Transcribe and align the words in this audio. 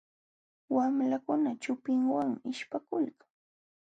Wamlakuna 0.75 1.51
chupinwanmi 1.61 2.47
ishpakulkan. 2.51 3.29